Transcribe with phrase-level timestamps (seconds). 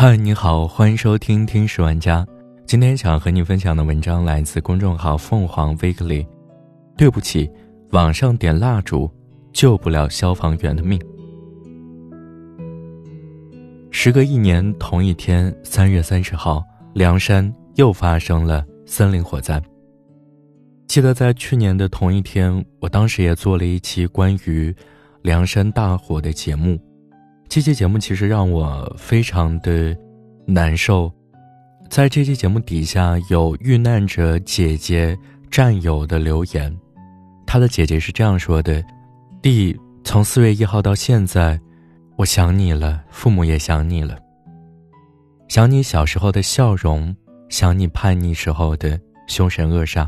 [0.00, 2.24] 嗨，你好，欢迎收听《听十万家》。
[2.64, 6.24] 今天想和你分享的文章来自公众号“凤凰 Weekly”。
[6.96, 7.50] 对不起，
[7.90, 9.10] 网上点蜡烛
[9.52, 11.00] 救不了消防员的命。
[13.90, 16.62] 时隔一年，同一天，三月三十号，
[16.94, 19.60] 凉山又发生了森林火灾。
[20.86, 24.72] 记得在去年的同一天，我当时也做了一期关于
[25.22, 26.78] 凉山大火的节目。
[27.48, 29.96] 这期节目其实让我非常的
[30.46, 31.10] 难受，
[31.88, 35.18] 在这期节目底下有遇难者姐姐
[35.50, 36.76] 战友的留言，
[37.46, 38.84] 她的姐姐是这样说的
[39.40, 41.58] ：“弟，从四月一号到现在，
[42.16, 44.18] 我想你了，父母也想你了，
[45.48, 47.16] 想你小时候的笑容，
[47.48, 50.06] 想你叛逆时候的凶神恶煞。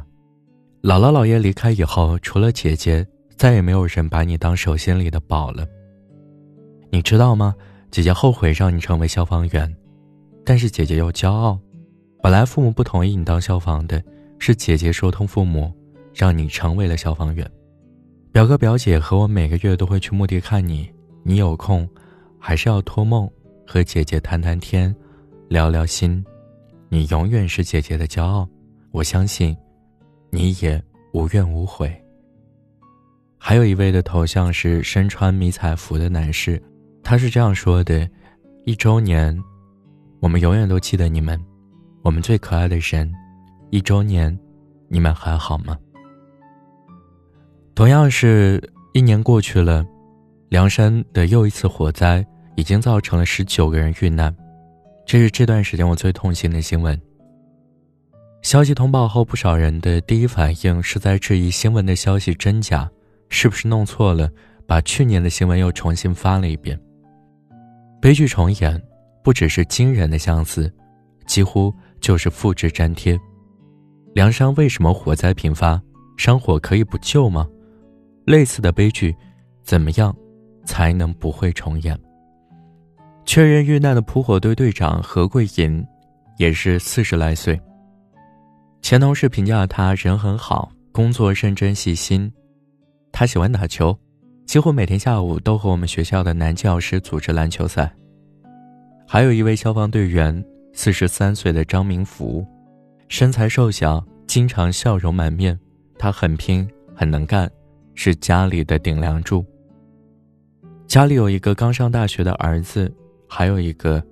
[0.83, 5.67] 姥姥姥爷离开以后，除了姐姐，再也没有人把你当手心里的宝了。”
[6.91, 7.55] 你知道吗？
[7.91, 9.77] 姐姐后悔让你成为消防员，
[10.45, 11.59] 但是姐姐又骄傲。
[12.23, 14.01] 本来父母不同意你当消防的，
[14.39, 15.73] 是姐姐说通父母，
[16.15, 17.49] 让你成为了消防员。
[18.31, 20.89] 表哥表姐和我每个月都会去墓地看你，
[21.25, 21.89] 你有空，
[22.39, 23.29] 还是要托梦
[23.67, 24.95] 和姐姐谈谈天，
[25.49, 26.25] 聊聊心。
[26.89, 28.49] 你永远是姐姐的骄傲，
[28.93, 29.57] 我相信，
[30.31, 30.81] 你也
[31.13, 31.93] 无怨无悔。
[33.37, 36.63] 还有一位的头像是身穿迷彩服的男士。
[37.11, 38.09] 他是这样说的
[38.65, 39.37] ：“一周年，
[40.21, 41.45] 我们永远都记得你们，
[42.05, 43.13] 我们最可爱的人。
[43.71, 44.39] 一周年，
[44.87, 45.77] 你们还好吗？”
[47.75, 48.63] 同样是
[48.95, 49.85] 一年过去了，
[50.51, 54.33] 凉山的又一次火灾已经造成了十九个人遇难，
[55.05, 56.97] 这是这段时间我最痛心的新闻。
[58.43, 62.89] 消息通报后，不少人的第一反应是在质疑新闻的消息真假，
[63.31, 64.31] 是不是弄错了，
[64.65, 66.81] 把去年的新闻又重新发了一遍。
[68.01, 68.83] 悲剧重演，
[69.23, 70.73] 不只是惊人的相似，
[71.27, 73.19] 几乎就是复制粘贴。
[74.15, 75.81] 梁山为什么火灾频发？
[76.17, 77.47] 山火可以不救吗？
[78.25, 79.15] 类似的悲剧，
[79.63, 80.15] 怎么样
[80.65, 81.99] 才能不会重演？
[83.27, 85.87] 确认遇难的扑火队队长何桂银，
[86.39, 87.61] 也是四十来岁。
[88.81, 92.33] 前同事评价他人很好，工作认真细心，
[93.13, 93.97] 他喜欢打球。
[94.51, 97.89] 几乎每天下午都和我们学校的男教师组织篮球赛。
[99.07, 102.45] 还有一位消防队员，四十三岁的张明福，
[103.07, 105.57] 身材瘦小，经常笑容满面。
[105.97, 107.49] 他很拼，很能干，
[107.95, 109.47] 是家里的顶梁柱。
[110.85, 112.93] 家里有一个刚上大学的儿子，
[113.29, 114.05] 还有一个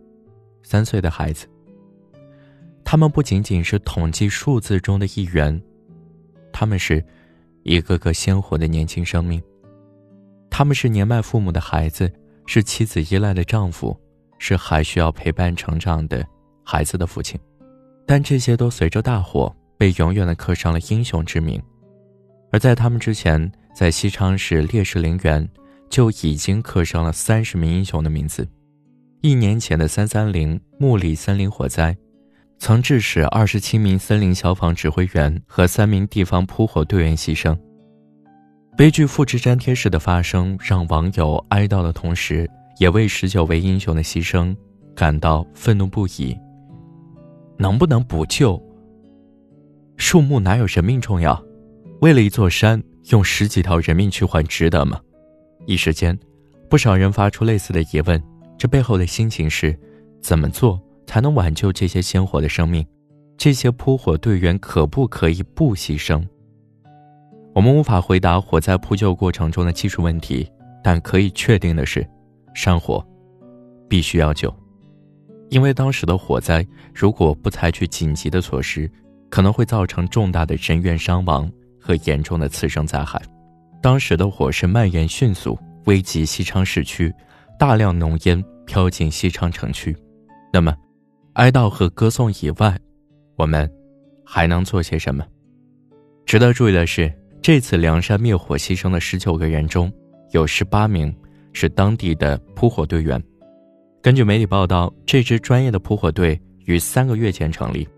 [0.63, 1.49] 三岁的孩子。
[2.85, 5.61] 他们不仅仅是统计数字中的一员，
[6.53, 7.05] 他们是
[7.65, 9.43] 一个个鲜活的年轻生命。
[10.59, 12.13] 他们是年迈父母的孩子，
[12.45, 13.97] 是妻子依赖的丈夫，
[14.41, 16.27] 是还需要陪伴成长的
[16.65, 17.39] 孩子的父亲，
[18.05, 21.63] 但这些都随着大火被永远的刻上了英雄之名。
[22.51, 25.49] 而在他们之前，在西昌市烈士陵园
[25.89, 28.45] 就已经刻上了三十名英雄的名字。
[29.21, 31.97] 一年前的三三零木里森林火灾，
[32.59, 37.57] 曾致使二十七名森林消防指挥员和三名地方扑火队员牺牲。
[38.79, 44.57] 悲剧复制粘贴式的发生，让网友哀悼的同时，也为十九位英雄的牺牲
[44.95, 46.39] 感到愤怒不已。
[47.57, 48.57] 能不能补救？
[49.97, 51.45] 树木哪有人命重要？
[52.03, 52.81] 为了一座山，
[53.11, 55.01] 用十几条人命去换，值得吗？
[55.67, 56.17] 一时间，
[56.71, 58.23] 不少人发出类似的疑问。
[58.57, 59.77] 这背后的心情是：
[60.23, 62.87] 怎么做才能挽救这些鲜活的生命？
[63.37, 66.25] 这些扑火队员可不可以不牺牲？
[67.55, 70.49] 我们无法回答火灾扑救过程中的技术问题，
[70.83, 72.07] 但可以确定的是，
[72.55, 73.05] 山火
[73.89, 74.55] 必须要救，
[75.49, 76.65] 因为当时的火灾
[76.95, 78.89] 如果不采取紧急的措施，
[79.29, 81.51] 可能会造成重大的人员伤亡
[81.81, 83.21] 和严重的次生灾害。
[83.83, 87.13] 当时的火势蔓延迅速，危及西昌市区，
[87.59, 89.97] 大量浓烟飘进西昌城区。
[90.53, 90.73] 那么，
[91.33, 92.79] 哀悼和歌颂以外，
[93.37, 93.69] 我们
[94.25, 95.27] 还能做些什么？
[96.25, 97.13] 值得注意的是。
[97.41, 99.91] 这次凉山灭火牺牲的十九个人中，
[100.33, 101.15] 有十八名
[101.53, 103.23] 是当地的扑火队员。
[104.03, 107.89] 根据媒体报道，这支专业的扑火队于三个月前成立。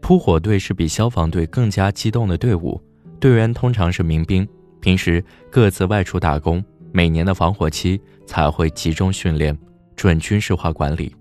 [0.00, 2.80] 扑火队是比消防队更加机动的队伍，
[3.18, 4.46] 队员通常是民兵，
[4.80, 6.62] 平时各自外出打工，
[6.92, 9.56] 每年的防火期才会集中训练，
[9.96, 11.14] 准军事化管理。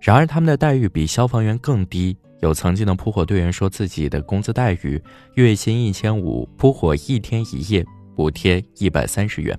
[0.00, 2.16] 然而，他们的待遇比消防员更低。
[2.42, 5.00] 有曾经的扑火队员说，自己的工资待遇
[5.34, 7.86] 月薪一千五，扑火一天一夜
[8.16, 9.56] 补贴一百三十元。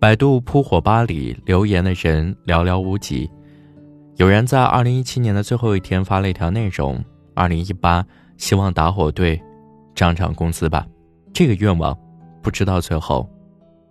[0.00, 3.30] 百度扑火吧里留言的人寥寥无几，
[4.16, 7.02] 有人在二零一七年的最后一天发了一条内容
[7.36, 8.02] ：“二零一八，
[8.38, 9.38] 希望打火队
[9.94, 10.86] 涨涨工资吧。”
[11.34, 11.94] 这个愿望，
[12.42, 13.28] 不知道最后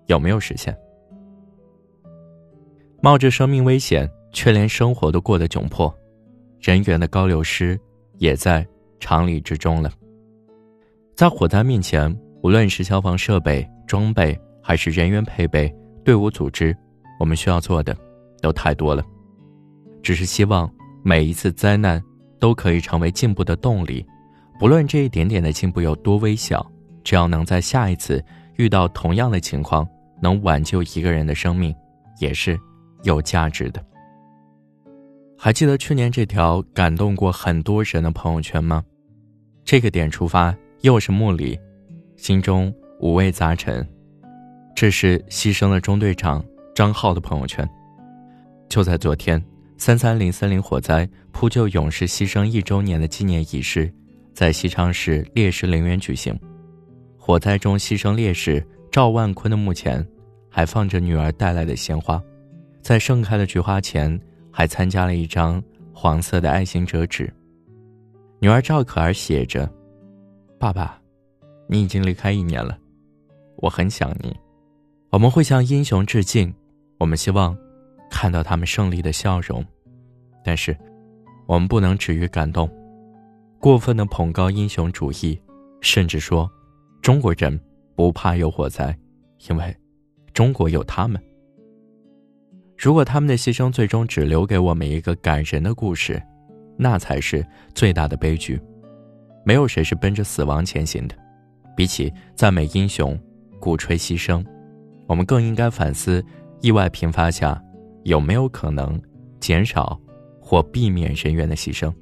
[0.07, 0.75] 有没有实现。
[2.99, 5.95] 冒着生命危险，却连生活都过得窘迫，
[6.65, 7.79] 人员的高流失
[8.17, 8.65] 也在
[8.99, 9.91] 常理之中了。
[11.15, 15.71] 在火灾面前，无论是消防设备、装备，还是人员配备、
[16.03, 16.75] 队伍组织，
[17.19, 17.95] 我们需要做的
[18.41, 19.03] 都太多了。
[20.01, 20.67] 只是希望
[21.03, 22.03] 每一次灾难
[22.39, 24.03] 都可以成为进步的动力，
[24.59, 26.65] 不论这一点点的进步有多微小，
[27.03, 28.19] 只要能在下一次
[28.55, 29.87] 遇到同样的情况，
[30.19, 31.71] 能挽救一个人的生命，
[32.19, 32.59] 也是。
[33.03, 33.85] 有价值的。
[35.37, 38.83] 还记得去年这条感动过很多人的朋友圈吗？
[39.63, 41.59] 这个点出发，又是木里，
[42.15, 43.87] 心中五味杂陈。
[44.75, 46.43] 这是牺牲的中队长
[46.73, 47.67] 张浩的朋友圈。
[48.69, 49.43] 就在昨天，
[49.77, 53.91] 三三零森林火灾扑救勇士牺牲一周年的纪念仪式，
[54.33, 56.37] 在西昌市烈士陵园举行。
[57.17, 60.05] 火灾中牺牲烈士赵万坤的墓前，
[60.49, 62.21] 还放着女儿带来的鲜花。
[62.81, 64.19] 在盛开的菊花前，
[64.57, 65.61] 还参加了一张
[65.93, 67.29] 黄色的爱心折纸。
[68.39, 69.69] 女儿赵可儿写着
[70.57, 70.97] ：“爸爸，
[71.67, 72.79] 你已经离开一年了，
[73.57, 74.33] 我很想你。
[75.09, 76.53] 我们会向英雄致敬，
[76.97, 77.53] 我们希望
[78.09, 79.61] 看到他们胜利的笑容。
[80.41, 80.73] 但是，
[81.47, 82.69] 我们不能止于感动，
[83.59, 85.37] 过分的捧高英雄主义，
[85.81, 86.49] 甚至说
[87.01, 87.59] 中国人
[87.93, 88.97] 不怕有火灾，
[89.49, 89.75] 因为
[90.31, 91.21] 中国有他们。”
[92.77, 96.21] 如果他们的牺牲最终只留给我们一个感人的故事，
[96.77, 98.59] 那才是最大的悲剧。
[99.45, 101.15] 没有谁是奔着死亡前行的。
[101.75, 103.17] 比起赞美英雄、
[103.59, 104.43] 鼓吹牺牲，
[105.07, 106.23] 我们更应该反思：
[106.61, 107.61] 意外频发下，
[108.03, 109.01] 有没有可能
[109.39, 109.99] 减少
[110.39, 111.93] 或避免人员的牺牲？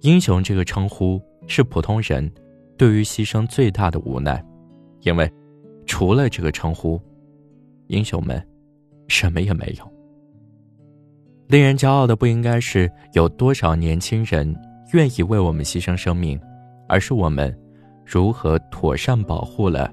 [0.00, 2.30] 英雄这个称呼是普通人
[2.76, 4.42] 对于牺牲最大的无奈，
[5.00, 5.30] 因为
[5.86, 7.00] 除了这个称呼，
[7.86, 8.42] 英雄们。
[9.10, 9.92] 什么也没有。
[11.48, 14.56] 令人骄傲的不应该是有多少年轻人
[14.92, 16.40] 愿意为我们牺牲生命，
[16.88, 17.52] 而是我们
[18.06, 19.92] 如何妥善保护了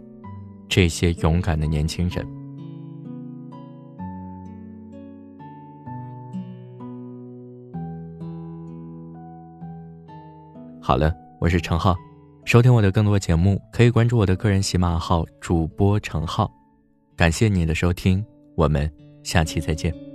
[0.69, 2.23] 这些勇敢的年轻人。
[10.79, 11.11] 好了，
[11.41, 11.95] 我是程浩，
[12.45, 16.49] 收听我的更多节目可以关注我的个人喜马号主播程浩。
[17.15, 18.23] 感谢你的收听，
[18.55, 19.06] 我们。
[19.27, 20.06] 下期再见。